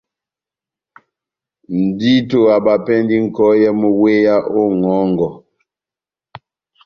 [1.83, 5.29] Ndito abapɛndi nʼkɔyɛ mú wéya ó ŋʼhɔngɔ.